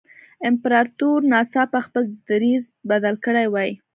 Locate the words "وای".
3.53-3.69